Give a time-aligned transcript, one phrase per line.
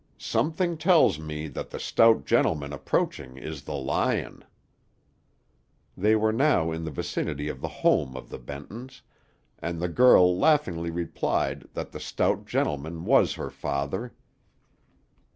[0.17, 4.43] Something tells me that the stout gentleman approaching is the lion."
[5.95, 9.03] They were now in the vicinity of the home of the Bentons',
[9.59, 14.11] and the girl laughingly replied that the stout gentleman was her father.